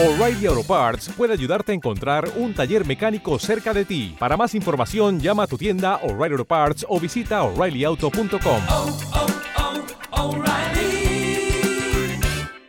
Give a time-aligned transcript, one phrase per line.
[0.00, 4.14] O'Reilly Auto Parts puede ayudarte a encontrar un taller mecánico cerca de ti.
[4.16, 8.62] Para más información, llama a tu tienda O'Reilly Auto Parts o visita oreillyauto.com.
[8.68, 8.96] oh,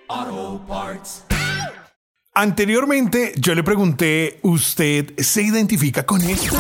[0.10, 1.26] oh, Parts.
[2.34, 6.56] Anteriormente yo le pregunté, ¿usted se identifica con esto?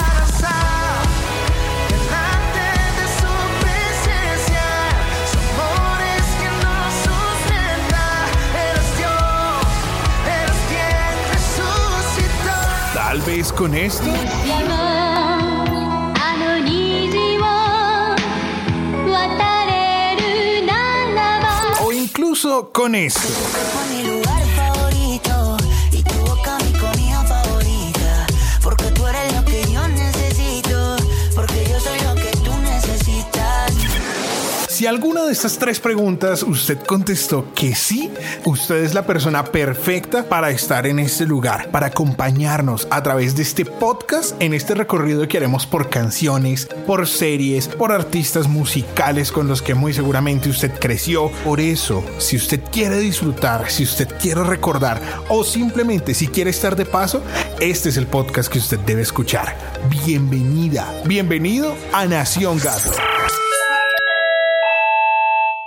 [31.36, 33.74] Porque yo soy lo que tú necesitas.
[34.70, 38.10] Si alguna de estas tres preguntas usted contestó que sí,
[38.45, 43.43] usted es la persona perfecta para estar en este lugar, para acompañarnos a través de
[43.43, 49.48] este podcast en este recorrido que haremos por canciones, por series, por artistas musicales con
[49.48, 51.31] los que muy seguramente usted creció.
[51.43, 56.76] Por eso, si usted quiere disfrutar, si usted quiere recordar o simplemente si quiere estar
[56.76, 57.24] de paso,
[57.59, 59.55] este es el podcast que usted debe escuchar.
[59.90, 62.91] Bienvenida, bienvenido a Nación Gato.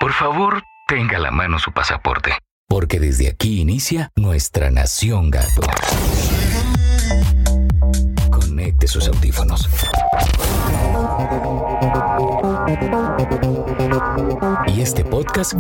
[0.01, 2.33] Por favor, tenga la mano su pasaporte,
[2.73, 5.61] porque desde aquí inicia nuestra nación gato.
[8.31, 9.69] Conecte sus audífonos.
[14.69, 15.53] Y este podcast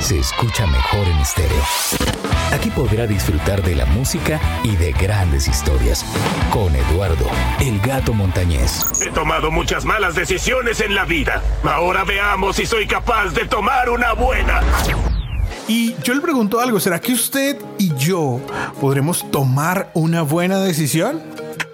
[0.00, 1.62] se escucha mejor en estéreo.
[2.50, 6.02] Aquí podrá disfrutar de la música y de grandes historias
[6.50, 7.26] con Eduardo,
[7.60, 9.02] el gato montañés.
[9.02, 11.42] He tomado muchas malas decisiones en la vida.
[11.62, 14.62] Ahora veamos si soy capaz de tomar una buena.
[15.68, 18.40] Y yo le pregunto algo, ¿será que usted y yo
[18.80, 21.20] podremos tomar una buena decisión?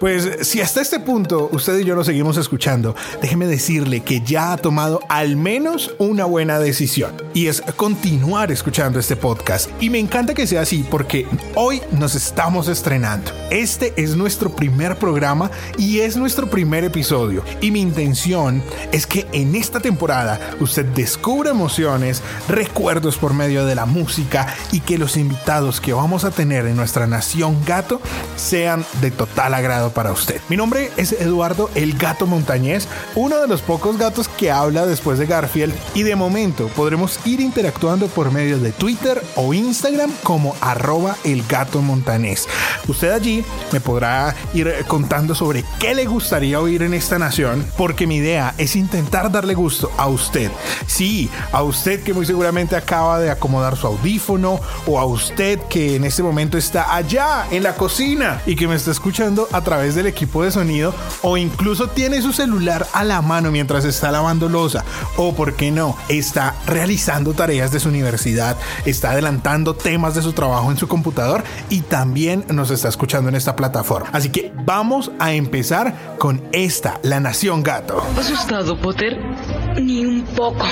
[0.05, 4.53] Pues si hasta este punto usted y yo lo seguimos escuchando, déjeme decirle que ya
[4.53, 9.67] ha tomado al menos una buena decisión y es continuar escuchando este podcast.
[9.81, 13.31] Y me encanta que sea así porque hoy nos estamos estrenando.
[13.49, 17.43] Este es nuestro primer programa y es nuestro primer episodio.
[17.59, 18.61] Y mi intención
[18.91, 24.81] es que en esta temporada usted descubra emociones, recuerdos por medio de la música y
[24.81, 27.99] que los invitados que vamos a tener en nuestra nación gato
[28.35, 30.39] sean de total agrado para usted.
[30.49, 35.17] Mi nombre es Eduardo el Gato Montañés, uno de los pocos gatos que habla después
[35.17, 40.55] de Garfield y de momento podremos ir interactuando por medio de Twitter o Instagram como
[40.59, 42.47] arroba el gato montanés.
[42.87, 48.05] Usted allí me podrá ir contando sobre qué le gustaría oír en esta nación porque
[48.05, 50.51] mi idea es intentar darle gusto a usted.
[50.87, 55.95] Sí, a usted que muy seguramente acaba de acomodar su audífono o a usted que
[55.95, 59.74] en este momento está allá en la cocina y que me está escuchando a través
[59.77, 64.49] del equipo de sonido o incluso tiene su celular a la mano mientras está lavando
[64.49, 64.83] losa
[65.17, 70.33] o por qué no está realizando tareas de su universidad, está adelantando temas de su
[70.33, 74.09] trabajo en su computador y también nos está escuchando en esta plataforma.
[74.13, 78.03] Así que vamos a empezar con esta, La Nación Gato.
[78.17, 79.19] ¿Asustado, Potter?
[79.79, 80.65] Ni un poco.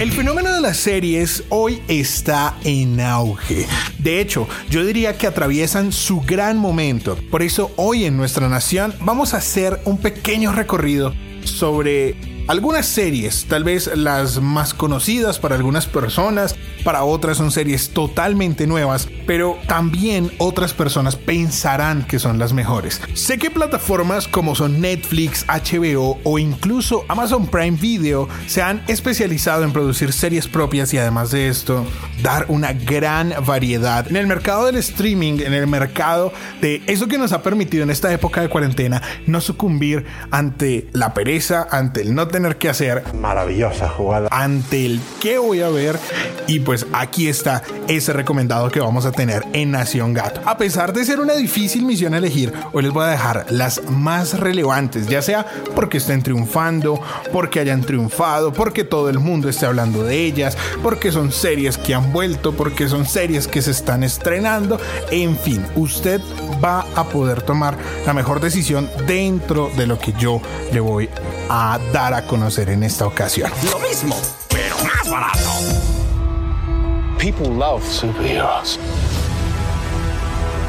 [0.00, 3.66] El fenómeno de las series hoy está en auge.
[4.00, 7.16] De hecho, yo diría que atraviesan su gran momento.
[7.30, 13.46] Por eso hoy en nuestra nación vamos a hacer un pequeño recorrido sobre algunas series,
[13.46, 19.56] tal vez las más conocidas para algunas personas, para otras son series totalmente nuevas, pero
[19.66, 23.00] también otras personas pensarán que son las mejores.
[23.14, 29.64] Sé que plataformas como son Netflix, HBO o incluso Amazon Prime Video se han especializado
[29.64, 31.86] en producir series propias y además de esto,
[32.22, 37.16] dar una gran variedad en el mercado del streaming, en el mercado de eso que
[37.16, 42.14] nos ha permitido en esta época de cuarentena no sucumbir ante la pereza, ante el
[42.14, 44.28] no tener que hacer, Maravillosa jugada.
[44.32, 46.00] ante el qué voy a ver
[46.48, 50.40] y pues aquí está ese recomendado que vamos a tener en Nación Gato.
[50.44, 54.40] A pesar de ser una difícil misión elegir, hoy les voy a dejar las más
[54.40, 57.00] relevantes, ya sea porque estén triunfando,
[57.32, 61.94] porque hayan triunfado, porque todo el mundo esté hablando de ellas, porque son series que
[61.94, 64.80] han vuelto, porque son series que se están estrenando,
[65.12, 66.20] en fin, usted
[66.62, 70.40] va a poder tomar la mejor decisión dentro de lo que yo
[70.72, 71.08] le voy
[71.48, 73.50] a dar a conocer en esta ocasión.
[73.70, 74.16] Lo mismo,
[74.48, 75.50] pero más barato.
[77.18, 78.78] People love superheroes.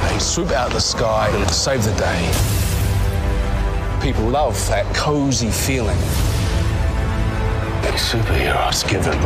[0.09, 2.31] They swoop out of the sky and save the day.
[4.01, 5.97] People love that cozy feeling
[7.81, 9.19] that superheroes give them.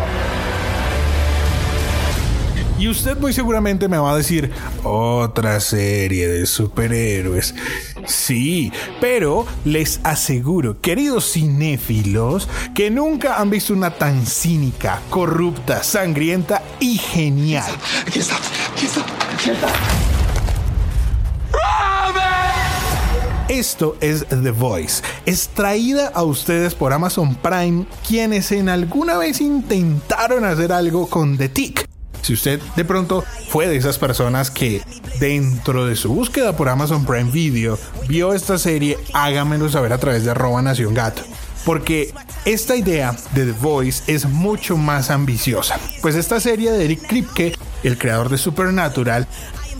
[2.79, 4.49] Y usted muy seguramente me va a decir,
[4.85, 7.53] otra serie de superhéroes.
[8.05, 16.61] Sí, pero les aseguro, queridos cinéfilos, que nunca han visto una tan cínica, corrupta, sangrienta
[16.79, 17.71] y genial.
[18.07, 18.35] Aquí está,
[18.75, 19.01] aquí está,
[19.33, 19.67] aquí está.
[23.49, 30.45] Esto es The Voice, extraída a ustedes por Amazon Prime, quienes en alguna vez intentaron
[30.45, 31.88] hacer algo con The Tick.
[32.21, 34.81] Si usted de pronto fue de esas personas que
[35.19, 37.77] dentro de su búsqueda por Amazon Prime Video
[38.07, 41.23] vio esta serie, hágamelo saber a través de arroba Nación Gato.
[41.65, 42.13] Porque
[42.45, 45.79] esta idea de The Voice es mucho más ambiciosa.
[46.01, 49.27] Pues esta serie de Eric Kripke, el creador de Supernatural,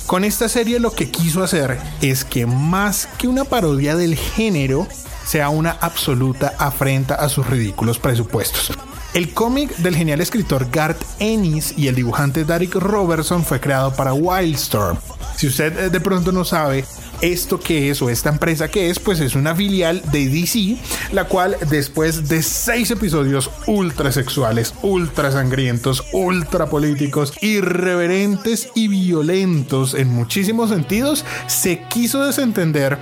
[0.06, 4.88] con esta serie lo que quiso hacer es que más que una parodia del género,
[5.26, 8.72] sea una absoluta afrenta a sus ridículos presupuestos.
[9.14, 14.14] El cómic del genial escritor Garth Ennis y el dibujante Derek Robertson fue creado para
[14.14, 15.00] Wildstorm.
[15.36, 16.86] Si usted eh, de pronto no sabe
[17.22, 20.78] esto que es o esta empresa que es, pues es una filial de DC,
[21.12, 29.96] la cual después de seis episodios ultra sexuales, ultra sangrientos, ultra políticos, irreverentes y violentos
[29.96, 32.98] en muchísimos sentidos, se quiso desentender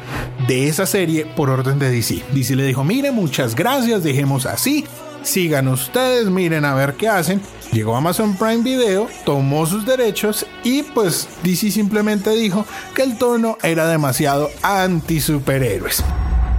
[0.48, 2.24] de esa serie por orden de DC.
[2.32, 4.86] DC le dijo, mire, muchas gracias, dejemos así,
[5.24, 7.42] sigan ustedes, miren a ver qué hacen.
[7.72, 12.66] Llegó Amazon Prime Video, tomó sus derechos y pues DC simplemente dijo
[12.96, 16.04] que el tono era demasiado anti superhéroes.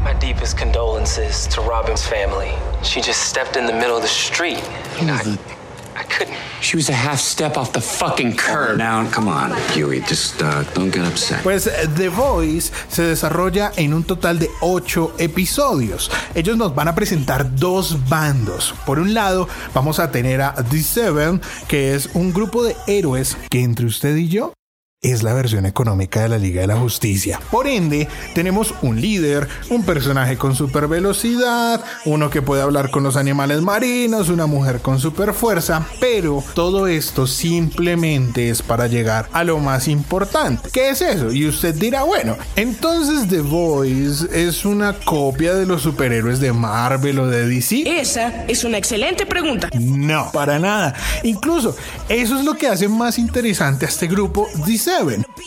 [0.04, 2.52] My deepest condolences to Robin's family.
[2.82, 4.62] She just stepped in the middle of the street.
[5.98, 6.36] I, couldn't.
[6.60, 8.78] She was a half step off the fucking curb.
[8.78, 11.42] Now, come on, Huey, just uh, don't get upset.
[11.42, 11.64] Pues
[11.96, 16.10] The Voice se desarrolla en un total de 8 episodios.
[16.34, 18.74] Ellos nos van a presentar dos bandos.
[18.86, 23.36] Por un lado, vamos a tener a The Seven, que es un grupo de héroes
[23.50, 24.57] que entre usted y yo
[25.00, 27.40] es la versión económica de la Liga de la Justicia.
[27.52, 33.04] Por ende, tenemos un líder, un personaje con super velocidad, uno que puede hablar con
[33.04, 39.28] los animales marinos, una mujer con super fuerza, pero todo esto simplemente es para llegar
[39.32, 40.68] a lo más importante.
[40.72, 41.30] ¿Qué es eso?
[41.30, 47.20] Y usted dirá, bueno, entonces The Voice es una copia de los superhéroes de Marvel
[47.20, 47.84] o de DC.
[48.00, 49.70] Esa es una excelente pregunta.
[49.78, 50.92] No, para nada.
[51.22, 51.76] Incluso
[52.08, 54.87] eso es lo que hace más interesante a este grupo DC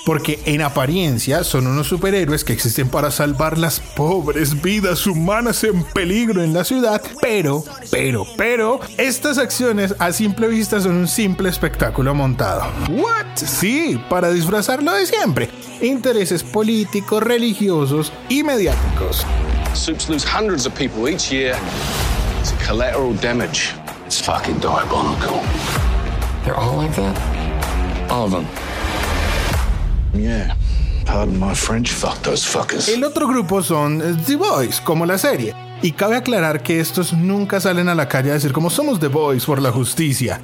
[0.05, 5.83] porque en apariencia son unos superhéroes que existen para salvar las pobres vidas humanas en
[5.83, 11.49] peligro en la ciudad, pero, pero, pero, estas acciones a simple vista son un simple
[11.49, 12.63] espectáculo montado.
[12.89, 13.35] ¿What?
[13.35, 15.49] Sí, para disfrazarlo de siempre.
[15.81, 19.25] Intereses políticos, religiosos y mediáticos.
[19.73, 21.55] Soups lose hundreds of people each year
[22.43, 23.73] to collateral damage.
[24.05, 25.41] It's fucking diabolical.
[26.43, 27.15] They're all like that?
[28.09, 28.70] All of them.
[30.13, 30.55] Yeah.
[31.05, 31.91] Pardon my French.
[31.91, 32.87] Fuck those fuckers.
[32.89, 35.53] El otro grupo son The Boys, como la serie.
[35.81, 39.07] Y cabe aclarar que estos nunca salen a la calle a decir como somos The
[39.07, 40.39] Boys por la justicia.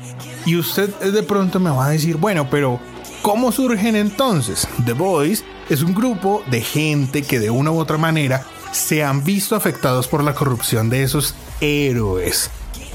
[0.46, 2.80] Y usted eh, de pronto me va a decir, bueno, pero
[3.22, 4.68] ¿cómo surgen entonces?
[4.86, 9.24] The Boys es un grupo de gente que de una u otra manera se han
[9.24, 12.50] visto afectados por la corrupción de esos héroes.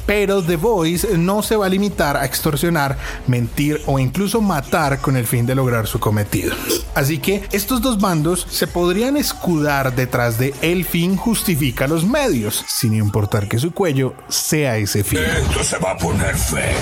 [0.06, 5.16] Pero The Voice no se va a limitar a extorsionar, mentir o incluso matar con
[5.16, 6.54] el fin de lograr su cometido.
[6.94, 12.64] Así que estos dos bandos se podrían escudar detrás de el fin justifica los medios,
[12.68, 15.20] sin importar que su cuello sea ese fin.
[15.20, 16.34] Esto se va a poner.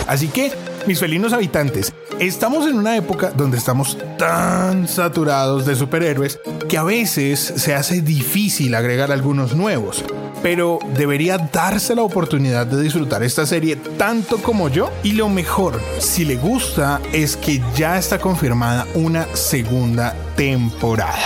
[0.07, 0.53] Así que,
[0.87, 6.83] mis felinos habitantes, estamos en una época donde estamos tan saturados de superhéroes que a
[6.83, 10.05] veces se hace difícil agregar algunos nuevos.
[10.43, 14.91] Pero debería darse la oportunidad de disfrutar esta serie tanto como yo.
[15.03, 21.19] Y lo mejor, si le gusta, es que ya está confirmada una segunda temporada.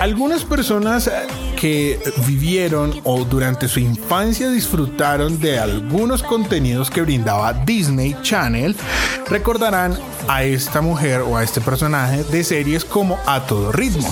[0.00, 1.12] Algunas personas eh,
[1.56, 8.76] que vivieron o durante su infancia disfrutaron de algunos contenidos que brindaba Disney Channel
[9.28, 9.98] recordarán
[10.28, 14.08] a esta mujer o a este personaje de series como A Todo Ritmo.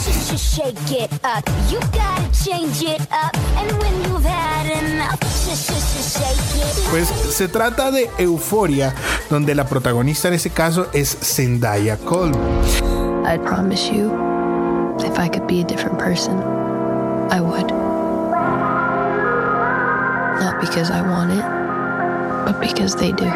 [6.90, 8.94] Pues se trata de Euforia,
[9.30, 12.40] donde la protagonista en este caso es Zendaya Coleman.
[13.26, 14.10] I'd promise you,
[14.98, 16.63] if I could be a different person,
[17.30, 17.70] I would.
[20.40, 21.44] Not because I want it,
[22.44, 23.30] but because they do.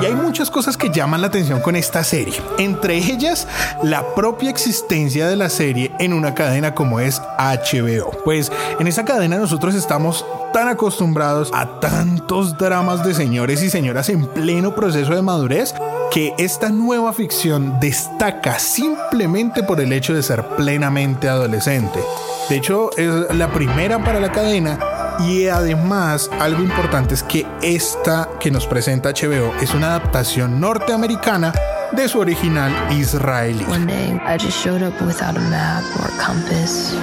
[0.00, 2.34] Y hay muchas cosas que llaman la atención con esta serie.
[2.58, 3.46] Entre ellas,
[3.82, 8.10] la propia existencia de la serie en una cadena como es HBO.
[8.24, 14.08] Pues en esa cadena nosotros estamos tan acostumbrados a tantos dramas de señores y señoras
[14.08, 15.74] en pleno proceso de madurez
[16.10, 22.00] que esta nueva ficción destaca simplemente por el hecho de ser plenamente adolescente.
[22.48, 24.78] De hecho, es la primera para la cadena
[25.20, 31.52] y además, algo importante es que esta que nos presenta HBO es una adaptación norteamericana
[31.92, 33.64] de su original israelí.
[33.64, 36.94] I just showed up without a map or a compass.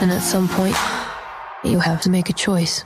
[0.00, 0.76] And at some point,
[1.64, 2.84] you have to make a choice.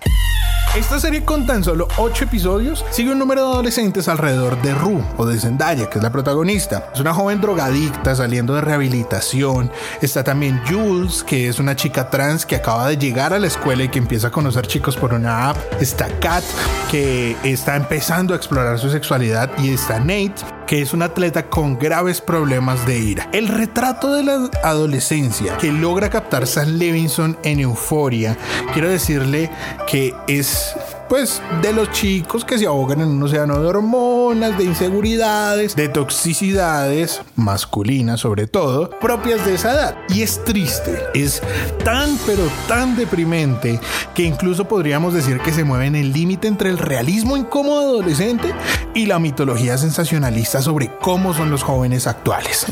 [0.76, 5.02] Esta serie con tan solo 8 episodios sigue un número de adolescentes alrededor de Rue
[5.16, 6.90] o de Zendaya, que es la protagonista.
[6.94, 9.72] Es una joven drogadicta saliendo de rehabilitación.
[10.00, 13.82] Está también Jules, que es una chica trans que acaba de llegar a la escuela
[13.82, 15.56] y que empieza a conocer chicos por una app.
[15.80, 16.44] Está Kat,
[16.88, 19.50] que está empezando a explorar su sexualidad.
[19.58, 20.36] Y está Nate,
[20.70, 23.28] que es un atleta con graves problemas de ira.
[23.32, 28.38] El retrato de la adolescencia que logra captar Sam Levinson en Euforia,
[28.72, 29.50] quiero decirle
[29.88, 30.76] que es
[31.10, 35.88] pues de los chicos que se ahogan en un océano de hormonas, de inseguridades, de
[35.88, 39.96] toxicidades masculinas sobre todo, propias de esa edad.
[40.08, 41.42] Y es triste, es
[41.84, 43.80] tan pero tan deprimente
[44.14, 48.54] que incluso podríamos decir que se mueve en el límite entre el realismo incómodo adolescente
[48.94, 52.66] y la mitología sensacionalista sobre cómo son los jóvenes actuales.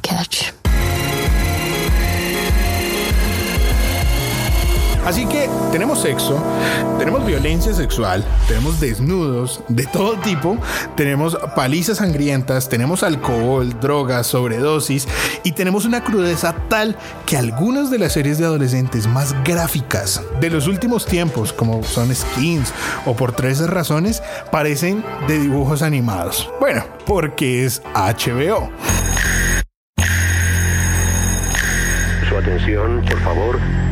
[0.00, 0.63] Catch.
[5.04, 6.42] Así que tenemos sexo,
[6.98, 10.56] tenemos violencia sexual, tenemos desnudos de todo tipo,
[10.96, 15.06] tenemos palizas sangrientas, tenemos alcohol, drogas, sobredosis
[15.42, 16.96] y tenemos una crudeza tal
[17.26, 22.14] que algunas de las series de adolescentes más gráficas de los últimos tiempos, como son
[22.14, 22.72] Skins
[23.04, 26.50] o por 13 razones, parecen de dibujos animados.
[26.60, 28.70] Bueno, porque es HBO.
[32.26, 33.83] Su atención, por favor.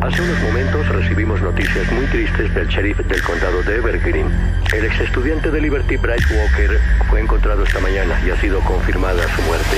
[0.00, 4.28] Hace unos momentos recibimos noticias muy tristes del sheriff del condado de Evergreen.
[4.72, 9.22] El ex estudiante de Liberty Bryce Walker fue encontrado esta mañana y ha sido confirmada
[9.34, 9.76] su muerte.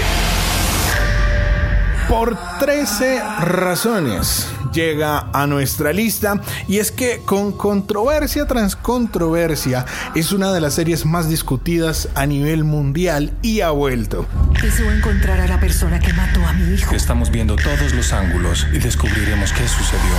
[2.06, 9.84] Por 13 razones llega a nuestra lista y es que con controversia tras controversia
[10.14, 14.26] es una de las series más discutidas a nivel mundial y ha vuelto.
[14.60, 16.94] Deseo encontrar a la persona que mató a mi hijo.
[16.94, 20.14] Estamos viendo todos los ángulos y descubriremos qué sucedió.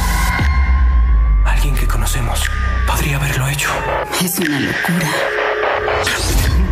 [1.45, 2.41] Alguien que conocemos
[2.87, 3.69] podría haberlo hecho.
[4.23, 5.09] Es una locura.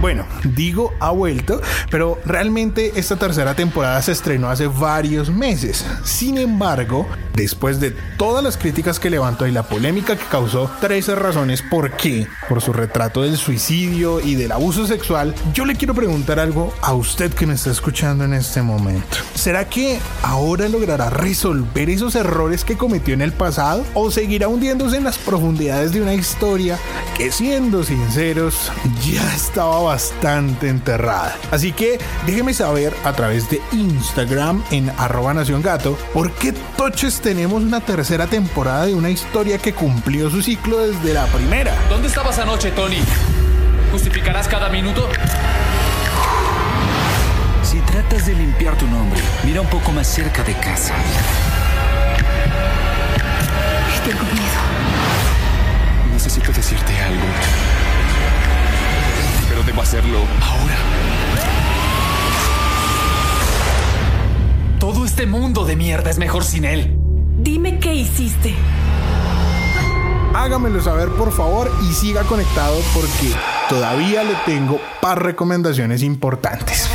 [0.02, 0.26] Bueno,
[0.56, 5.86] digo ha vuelto, pero realmente esta tercera temporada se estrenó hace varios meses.
[6.06, 11.16] Sin embargo, después de todas las críticas que levantó y la polémica que causó, 13
[11.16, 15.94] razones por qué, por su retrato del suicidio y del abuso sexual, yo le quiero
[15.94, 19.18] preguntar algo a usted que me está escuchando en este momento.
[19.36, 24.96] ¿Será que ahora logrará resolver esos errores que cometió en el pasado o seguirá hundiéndose
[24.96, 26.78] en las profundidades de una historia
[27.18, 28.72] que siendo sinceros
[29.06, 31.36] ya estaba bastante enterrada.
[31.50, 37.22] Así que déjeme saber a través de Instagram en arroba nación gato por qué toches
[37.22, 41.74] tenemos una tercera temporada de una historia que cumplió su ciclo desde la primera.
[41.90, 43.00] ¿Dónde estabas anoche, Tony?
[43.92, 45.10] ¿Justificarás cada minuto?
[47.64, 50.94] Si tratas de limpiar tu nombre, mira un poco más cerca de casa.
[54.06, 54.22] Tengo
[59.70, 60.78] debo hacerlo ahora.
[64.80, 66.98] Todo este mundo de mierda es mejor sin él.
[67.38, 68.56] Dime qué hiciste.
[70.34, 73.32] Hágamelo saber por favor y siga conectado porque
[73.70, 76.90] todavía le tengo par recomendaciones importantes.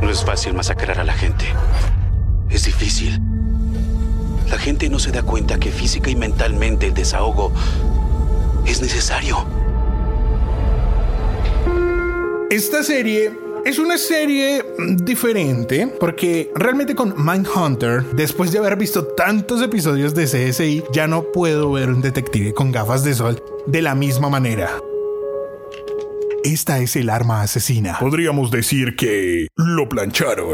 [0.00, 1.46] No es fácil masacrar a la gente.
[2.50, 3.20] Es difícil.
[4.48, 7.52] La gente no se da cuenta que física y mentalmente el desahogo
[8.64, 9.61] es necesario.
[12.52, 13.32] Esta serie
[13.64, 14.62] es una serie
[14.98, 21.32] diferente porque realmente con Mindhunter, después de haber visto tantos episodios de CSI, ya no
[21.32, 24.68] puedo ver un detective con gafas de sol de la misma manera.
[26.44, 27.96] Esta es el arma asesina.
[27.98, 30.52] Podríamos decir que lo plancharon.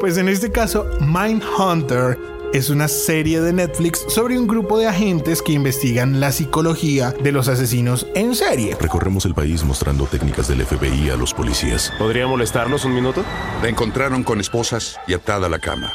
[0.00, 2.18] pues en este caso, Mindhunter
[2.52, 7.32] es una serie de Netflix sobre un grupo de agentes que investigan la psicología de
[7.32, 8.76] los asesinos en serie.
[8.80, 11.92] Recorremos el país mostrando técnicas del FBI a los policías.
[11.98, 13.24] ¿Podría molestarnos un minuto?
[13.62, 15.92] La encontraron con esposas y atada a la cama.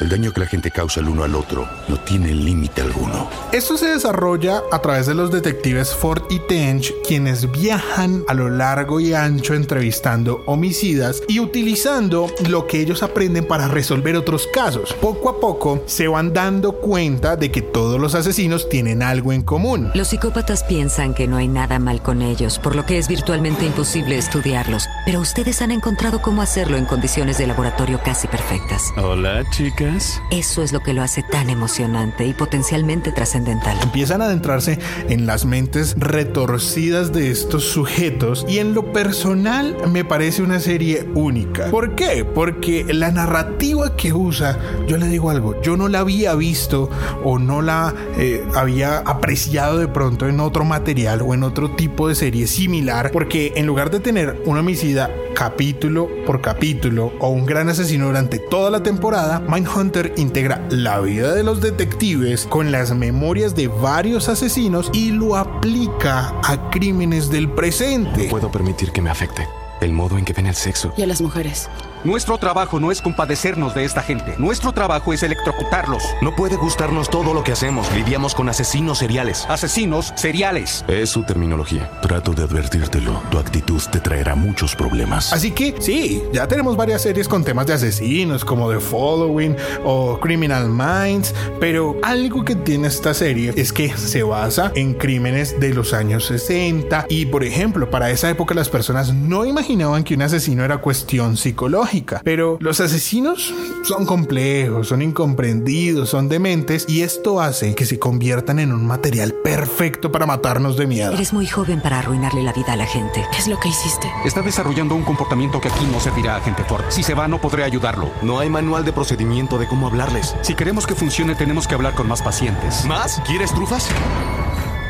[0.00, 3.28] El daño que la gente causa el uno al otro no tiene límite alguno.
[3.52, 8.50] Esto se desarrolla a través de los detectives Ford y Tench, quienes viajan a lo
[8.50, 14.92] largo y ancho entrevistando homicidas y utilizando lo que ellos aprenden para resolver otros casos.
[14.94, 19.42] Poco a poco se van dando cuenta de que todos los asesinos tienen algo en
[19.42, 19.92] común.
[19.94, 23.64] Los psicópatas piensan que no hay nada mal con ellos, por lo que es virtualmente
[23.64, 24.88] imposible estudiarlos.
[25.06, 28.92] Pero ustedes han encontrado cómo hacerlo en condiciones de laboratorio casi perfectas.
[28.96, 29.83] Hola, chicas.
[30.30, 33.76] Eso es lo que lo hace tan emocionante y potencialmente trascendental.
[33.82, 40.04] Empiezan a adentrarse en las mentes retorcidas de estos sujetos y en lo personal me
[40.04, 41.70] parece una serie única.
[41.70, 42.24] ¿Por qué?
[42.24, 46.90] Porque la narrativa que usa, yo le digo algo, yo no la había visto
[47.22, 52.08] o no la eh, había apreciado de pronto en otro material o en otro tipo
[52.08, 57.44] de serie similar, porque en lugar de tener una homicida capítulo por capítulo o un
[57.44, 59.40] gran asesino durante toda la temporada,
[59.74, 65.34] Mindhunter integra la vida de los detectives con las memorias de varios asesinos y lo
[65.34, 68.24] aplica a crímenes del presente.
[68.24, 69.48] No puedo permitir que me afecte
[69.80, 70.94] el modo en que ven el sexo.
[70.96, 71.68] Y a las mujeres.
[72.04, 74.34] Nuestro trabajo no es compadecernos de esta gente.
[74.36, 76.02] Nuestro trabajo es electrocutarlos.
[76.20, 77.90] No puede gustarnos todo lo que hacemos.
[77.94, 79.46] Lidiamos con asesinos seriales.
[79.48, 80.84] Asesinos seriales.
[80.86, 81.90] Es su terminología.
[82.02, 83.22] Trato de advertírtelo.
[83.30, 85.32] Tu actitud te traerá muchos problemas.
[85.32, 90.20] Así que sí, ya tenemos varias series con temas de asesinos como The Following o
[90.20, 95.72] Criminal Minds, pero algo que tiene esta serie es que se basa en crímenes de
[95.72, 100.22] los años 60 y por ejemplo, para esa época las personas no imaginaban que un
[100.22, 107.40] asesino era cuestión psicológica pero los asesinos son complejos, son incomprendidos, son dementes y esto
[107.40, 111.12] hace que se conviertan en un material perfecto para matarnos de miedo.
[111.12, 113.24] Eres muy joven para arruinarle la vida a la gente.
[113.30, 114.10] ¿Qué es lo que hiciste?
[114.24, 116.84] Está desarrollando un comportamiento que aquí no servirá a gente Ford.
[116.88, 118.10] Si se va, no podré ayudarlo.
[118.22, 120.34] No hay manual de procedimiento de cómo hablarles.
[120.42, 122.84] Si queremos que funcione, tenemos que hablar con más pacientes.
[122.86, 123.20] ¿Más?
[123.26, 123.88] ¿Quieres trufas?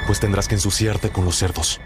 [0.07, 1.81] Pues tendrás que ensuciarte con los cerdos.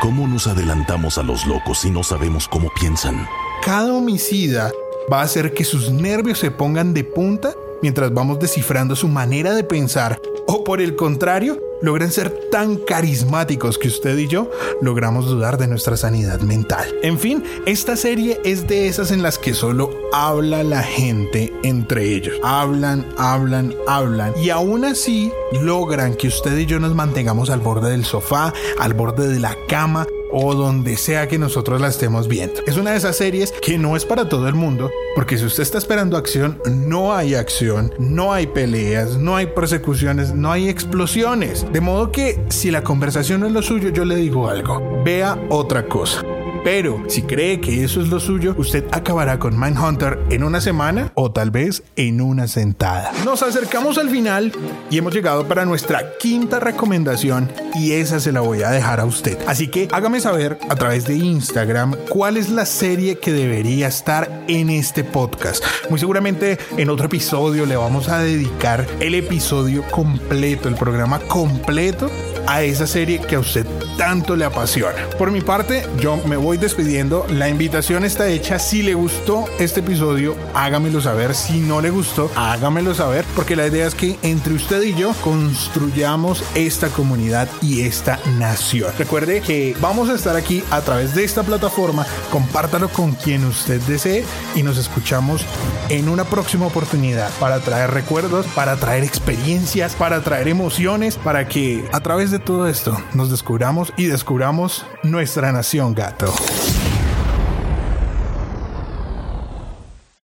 [0.00, 3.26] ¿Cómo nos adelantamos a los locos si no sabemos cómo piensan?
[3.64, 4.70] Cada homicida
[5.12, 9.54] va a hacer que sus nervios se pongan de punta mientras vamos descifrando su manera
[9.54, 15.26] de pensar o por el contrario, logran ser tan carismáticos que usted y yo logramos
[15.26, 16.88] dudar de nuestra sanidad mental.
[17.02, 22.14] En fin, esta serie es de esas en las que solo habla la gente entre
[22.14, 22.34] ellos.
[22.42, 25.30] Hablan, hablan, hablan y aún así
[25.62, 29.54] logran que usted y yo nos mantengamos al borde del sofá, al borde de la
[29.68, 32.60] cama o donde sea que nosotros la estemos viendo.
[32.66, 35.62] Es una de esas series que no es para todo el mundo, porque si usted
[35.62, 41.66] está esperando acción, no hay acción, no hay peleas, no hay persecuciones, no hay explosiones.
[41.72, 45.38] De modo que si la conversación no es lo suyo, yo le digo algo, vea
[45.48, 46.22] otra cosa.
[46.64, 51.12] Pero si cree que eso es lo suyo, usted acabará con Mindhunter en una semana
[51.14, 53.12] o tal vez en una sentada.
[53.24, 54.52] Nos acercamos al final
[54.90, 59.04] y hemos llegado para nuestra quinta recomendación y esa se la voy a dejar a
[59.04, 59.38] usted.
[59.46, 64.44] Así que hágame saber a través de Instagram cuál es la serie que debería estar
[64.48, 65.64] en este podcast.
[65.90, 72.10] Muy seguramente en otro episodio le vamos a dedicar el episodio completo, el programa completo
[72.48, 73.66] a esa serie que a usted
[73.98, 75.06] tanto le apasiona.
[75.18, 77.26] Por mi parte, yo me voy despidiendo.
[77.28, 78.58] La invitación está hecha.
[78.58, 81.34] Si le gustó este episodio, hágamelo saber.
[81.34, 83.26] Si no le gustó, hágamelo saber.
[83.36, 88.92] Porque la idea es que entre usted y yo construyamos esta comunidad y esta nación.
[88.98, 92.06] Recuerde que vamos a estar aquí a través de esta plataforma.
[92.30, 95.44] Compártalo con quien usted desee y nos escuchamos
[95.90, 101.84] en una próxima oportunidad para traer recuerdos, para traer experiencias, para traer emociones, para que
[101.92, 106.32] a través de todo esto nos descubramos y descubramos nuestra nación gato.